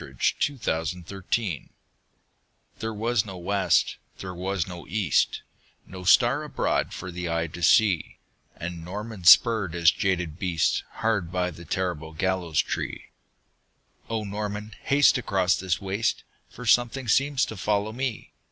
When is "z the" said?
0.09-0.59